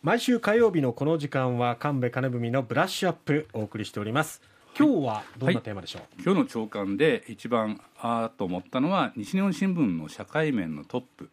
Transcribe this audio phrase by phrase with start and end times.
[0.00, 4.40] 毎週火曜日のこの時間は神戸金文のブラッシュアップお送りしております。
[4.78, 11.30] 今日はどんなテーマでしょう、今日の朝刊で一番あーと思ったのは西日本新聞の社会面のトップ、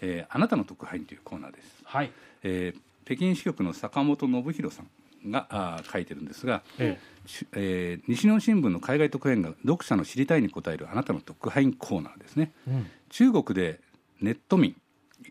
[0.00, 2.10] えーあなたの特派員というコーナーです、はい、
[2.42, 12.50] えー北京支局の坂本信弘さんがあー書いてるんですが、えしえー西日本新聞の海外特派員が読者の知りたいに答えるあなたの特派員コーナーですね。
[12.66, 12.86] えうん。
[13.10, 13.78] 中国で
[14.20, 14.74] ネット民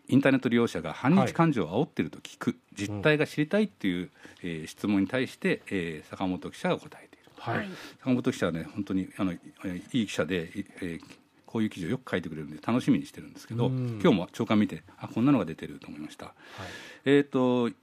[0.08, 4.10] インターネット利用者が反日感情を煽っていると聞く、実態が知りたいっていう、
[4.42, 7.30] えー質問に対して、えー坂本記者が答えている。
[7.36, 7.68] はい、
[8.00, 11.00] 坂本記者はね本当にあのえーいい記者で、いえー
[11.46, 13.98] こういう記事をよく書いてくれるんで楽しみにしてるんですけどうん。
[14.02, 16.34] 今日も朝刊見てあこんなのが出てると思いました。
[17.06, 17.74] えー、とい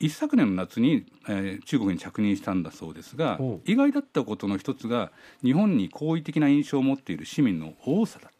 [0.00, 5.10] 一昨年の夏に、えー中国に着任したんだそうですが意外だったことの一つが
[5.42, 8.32] 日本に好意的な印象を持っている市民の多さだと。
[8.36, 8.37] ほう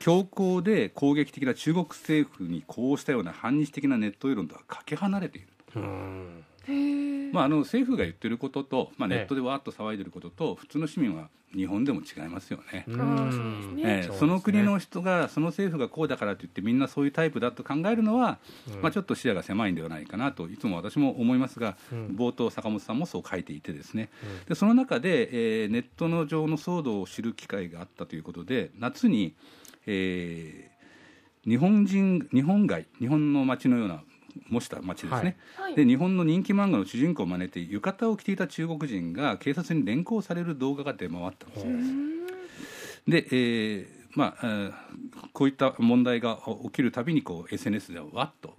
[0.00, 5.48] 強硬で攻撃的な中国政府にこうしたような反日的なネット世論とはかけ離れている
[7.32, 9.18] まあ、あの政府が言ってることと、まあ、ええ。
[9.18, 12.86] ネットでわーっと騒いでることと、普通の市民は日本でも違いますよね。
[13.84, 18.38] ええその国の人がその政府がこうだからといってみんなそういうタイプだと考えるのは、
[18.72, 18.82] うん。
[18.82, 22.06] まあ、ちょっと視野が狭いんではないかなといつも私も思いますが、うん。
[22.16, 24.44] 冒頭坂本さんもそう書いていてですね、うん。
[24.46, 29.34] でその中で、えーネットの上の騒動を知る機会があったということで夏に、
[29.86, 30.72] えー
[31.44, 34.04] 日本人日本街日本の街のような
[34.52, 35.74] 模した街ですね、はい。
[35.74, 41.72] で日本の人気漫画の主人公を真似て浴衣を着ていた中国人が警察に連行される動画が出回ったんですよ。
[43.08, 44.72] で、えーまあえー
[45.32, 48.54] こういった問題が起きるたびにこう SNS ではわっと、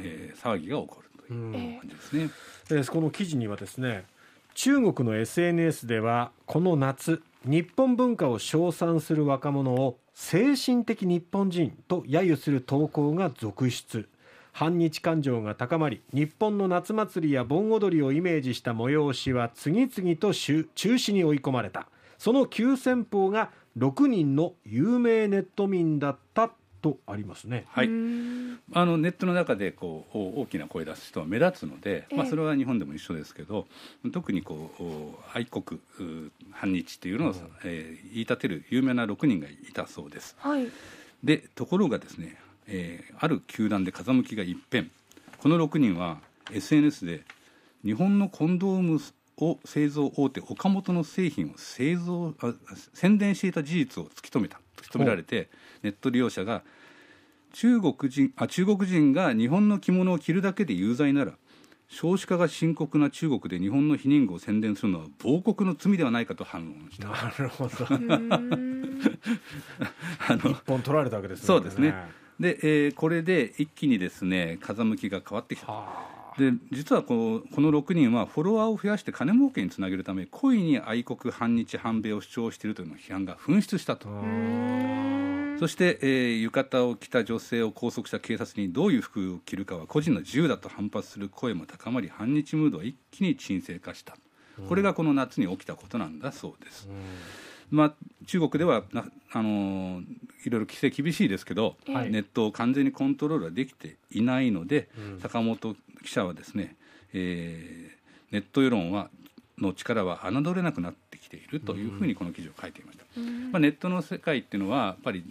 [0.00, 2.30] えー騒ぎが起こるといううん感じですね。
[2.70, 4.04] えーこの記事にはですね
[4.54, 14.08] 中国の SNS ではこの夏日本文化を称賛する若者を精神的日本人と揶揄する投稿が続出
[14.58, 21.88] 反日感情が高まり日本の夏祭りや盆踊りをイメージした催しは次々と中中止に追い込まれた。
[22.16, 26.50] その急先鋒が6人の有名ネット民だった
[26.80, 27.66] とありますね。
[27.68, 33.66] はい、うんあのネットの中でこうお大きな声出す人は目立つので、まあ、ええそれは日本でも一緒ですけど
[34.10, 37.34] 特にこうお愛国う反日っていうのを、
[37.64, 40.34] えー言い立てる有名な6人がいたそうです。
[40.38, 40.66] はい。
[41.22, 44.90] でところがですね、えーある球団で風向きが一変。
[45.38, 46.18] この6人は
[46.52, 47.24] SNS で
[47.84, 49.00] 日本のコンドーム
[49.38, 52.54] を製造大手岡本の製品を製造あ
[52.94, 55.48] 宣伝していた事実を突き止めた突き止められて
[55.82, 56.62] ネット利用者が
[57.52, 61.32] 中国人あ中国人が日本の着物を着るだけで有罪なら
[61.88, 67.08] 少子化が深刻な中国で日本の避妊具を宣伝するのは亡国の罪ではないかと反論した。
[67.08, 67.86] なるほど。
[67.88, 68.38] う んあ
[70.36, 71.46] の一本取られたわけですね。
[71.46, 71.94] そうですね
[72.40, 75.72] で、えーこれで一気にですね風向きが変わってきた。
[75.72, 84.08] はで実はこうこの6人はフォロワーを増やして金儲けにつなげるため故意に愛国反日反米を主張しているというの批判が噴出したと。
[85.58, 94.16] そして、えー浴衣を着た女性を拘束した警察にどういう服を着るかは個人の自由だと反発する声も高まり反日ムードは一気に沈静化した。
[94.68, 96.88] これがこの夏に起きたことなんだそうです、
[97.70, 97.94] まあ、
[98.26, 100.04] 中国ではな、あのー
[100.44, 102.10] いろいろ規制厳しいですけど、はい。
[102.10, 105.20] ネットを完全にコントロールはできていないので、うん。
[105.20, 106.76] 坂本記者はですね、
[107.12, 107.96] えー
[108.32, 109.08] ネット世論は
[109.58, 113.04] の力は侮れなくなってきているというふうにこの記事を書いていました。
[113.52, 115.24] まあ、ネットの世界っていうのはやっぱり、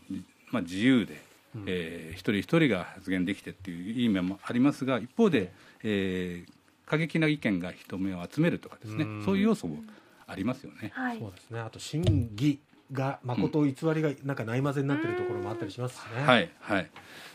[0.52, 1.22] まあ、自由で、
[1.66, 5.52] えー一人一人が発言できてっていういい面もありますが一方で、
[5.84, 6.52] えー
[6.86, 9.26] 過激な意見が人目を集めるとかですね、うん。
[9.26, 9.84] そういう要素も
[10.28, 10.92] ありますよね。
[10.94, 11.20] はい。
[11.20, 11.60] そうですね。
[11.60, 12.60] あと真偽
[12.92, 16.24] が誠偽りがなんかないまぜになってるところもあったりしますしね。。
[16.26, 16.90] はいいはい、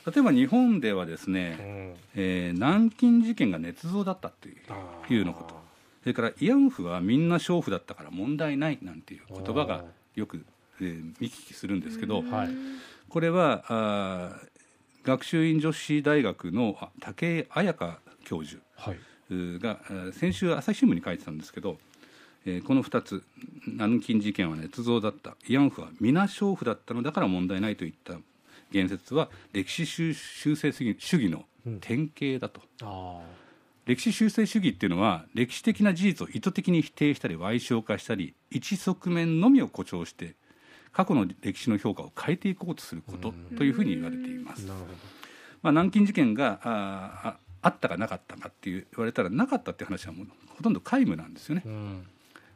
[0.06, 4.48] 例えば日本ではですうね、ん、えー南京事件が捏造だったって
[5.12, 5.54] いうのこと。
[6.02, 9.84] それから慰安婦はみんな娼婦だったから問題ないなんていう言葉が
[10.14, 10.44] よく、
[10.80, 12.48] えー見聞きするんですけど、はい。
[13.08, 14.50] これはあー
[15.02, 18.94] 学習院女子大学のあ武井彩香教授が
[19.30, 21.78] えー先週朝日新聞に書いてたんですけど、
[22.46, 23.22] えーこの2つ
[23.66, 28.14] 南京事件は捏造だった慰安婦は皆娼婦だったのだから問題ないといった
[28.70, 31.44] 言説は歴史修修正主義の
[31.80, 33.20] 典型だと、あ
[33.86, 40.34] 歴史修正主義っていうのは歴史的な事実を意図的に否定したり賠償化したり一側面のみを誇張して
[40.92, 44.66] 過去の歴史の評価を変えていこうとすることというふうに言われています。
[45.62, 50.26] まあ、南京事件があああったかなかったかって言われたらなかったっていう話はもう
[50.56, 51.62] ほとんど皆無なんですよね。
[51.68, 51.74] ど。
[51.74, 52.06] うん。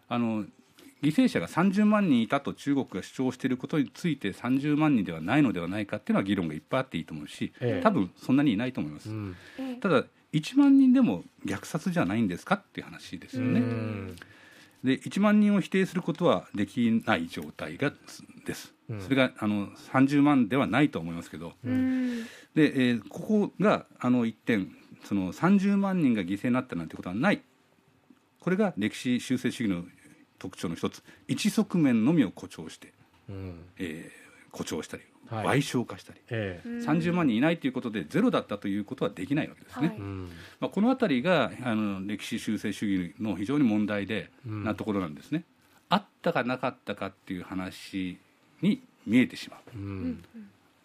[0.09, 0.45] あの
[1.05, 7.83] 犠牲者が30万人いたと中国が主張していることについて30万人ではないのではないかっていうのは議論がいっぱいあっていいと思うし、ええ。
[7.83, 9.11] 多分そんなにいないと思います。
[9.11, 9.37] うん。
[9.59, 9.75] ええ。
[9.77, 13.61] ただ1万人でも虐殺じゃないんですかっていう話ですよね。
[13.61, 14.17] うん。
[14.83, 17.93] で1万人を否定することはできない状態が
[18.47, 19.01] です、うん。
[19.01, 22.25] それがあの30万ではないと思いますけど、うん。
[22.55, 24.75] で、えーここがあの一点
[25.05, 27.43] その30万人が犠牲になったなんてことはない
[28.45, 29.87] これが歴史修正主義の
[30.39, 31.03] 特徴の一つ。
[31.29, 32.93] 一側面のみを誇張して、
[33.31, 33.61] うん。
[33.79, 35.61] えー誇張したりはい。
[35.63, 36.69] 賠償化したり、ええ。
[36.69, 39.89] 30万人いないということでゼロだったということはできないわけですね。
[39.89, 39.97] はい。
[39.97, 40.29] うん。
[40.61, 44.63] まあ、この辺りがあの歴史修正主義の非常に問題で、うん。
[44.63, 45.45] なところなんですね。
[45.89, 48.19] あったかなかったかっていう話
[48.61, 49.61] に見えてしまう。
[49.77, 50.11] ううん。
[50.11, 50.25] ん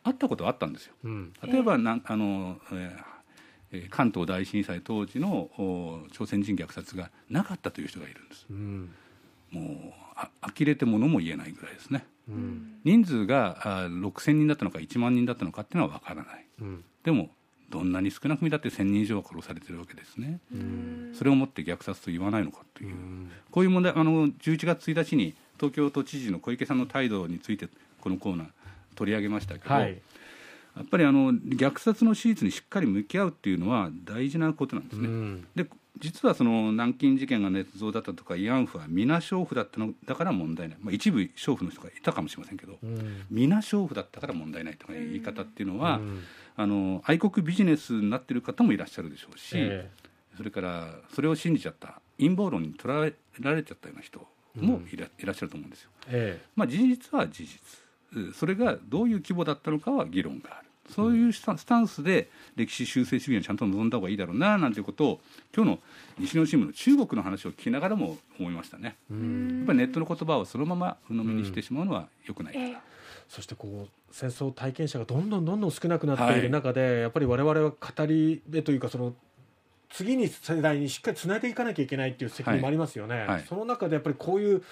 [0.06, 0.94] あったことはあったんですよ。
[1.04, 1.34] うん。
[1.44, 3.19] 例えばなんあの、えーえー
[3.90, 8.46] 関東大震災当時のお朝鮮人虐殺がなかったという人がいるんです。
[8.50, 8.90] うん
[9.52, 12.06] もうあ呆れてものも言えないぐらいですね。
[12.28, 16.46] ううんん人数があ6000人だったのか1万人だったのかっていうのは分からない。
[16.62, 17.30] うんでも
[17.70, 20.40] どんなに少なく見だって1000人以上は殺されてるわけですね。
[20.54, 27.68] うんそれをもって虐殺と言わないのかというう、んこういう問題あの11月1日に東京都知事の小池さんの態度について
[28.02, 28.48] このコーナー
[28.96, 30.02] 取り上げましたけど、はい
[30.80, 35.08] やっぱりあの虐殺の史実にしっかり向き合うっていうのは大事なことなんですね。
[35.10, 35.48] うん。
[35.54, 35.68] で
[35.98, 43.26] 実はその南京事件が捏造だったとか慰安婦は皆娼婦だったのだから問題ない、まあ、一部娼婦の人がいたかもしれませんけどうん。
[43.30, 46.24] 皆娼婦だったから問題ないという言い方っていうのは、うん。
[46.56, 49.90] あの愛国ビジネスになっている方もいらっしゃるでしょうし、え
[50.38, 54.26] それからそれを信じちゃった陰謀論にとらえられちゃったような人
[54.56, 55.90] もいら,、いらっしゃると思うんですよ。
[56.08, 56.46] ええ。
[56.56, 57.60] まあ、事実は事実。
[58.16, 65.20] うんそれがどういう規模だったのかは議論があるそういうスタンスで歴史修正主義にちゃんと臨んだ方がいいだろうななんていうことを
[65.56, 65.80] 今日の
[66.20, 68.96] 西日本新聞の中国の話を聞きながらも思いましたね。
[69.10, 72.54] うやんっぱりネットの言葉をそのまま鵜呑みにしてしまうのは良くない。
[72.58, 72.78] ええ。
[73.28, 79.14] そしてこう戦争体験者がどんどんどんどん少なくなっている中で、やっぱり我々は語り部というかその
[79.92, 83.46] 次に世代にしっかりつないでいかなきゃいけないっていう責任もありますよね、はい。
[83.48, 84.64] その中でやっぱりこういう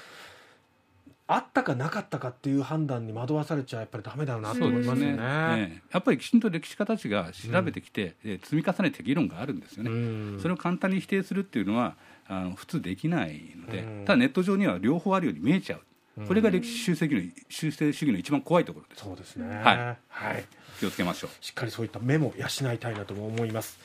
[1.30, 5.18] あったかなかったかっていう判断に惑わされちゃやっぱりダメだよなと思いますよね。
[5.20, 5.82] ええ。
[5.92, 9.92] やっぱりきちんと歴史家たちが調べてきて、え積み重ねて議論があるんですよね。
[9.92, 9.94] う
[10.38, 10.40] ん。
[10.42, 11.98] それを簡単に否定するっていうのは
[12.28, 14.06] あの普通できないので、うん。
[14.06, 15.78] ただネット上には両方あるように見えちゃ
[16.18, 19.04] う、これが歴史修正主義の修正主義の一番怖いところです。
[19.04, 19.98] そうですね、はい。
[20.08, 20.46] はい、
[20.80, 21.46] 気をつけましょう。
[21.46, 23.78] しっかりそういった目も養いたいなとも思います。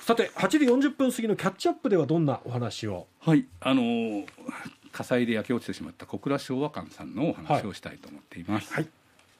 [0.00, 3.06] さて8時40分過ぎのキャッチアップではどんなお話を？
[3.20, 4.26] はい、あのー
[4.92, 8.72] 火災で焼け落ちてしまった小倉昭和館さんのお話をしたいと思っています。
[8.74, 8.88] はい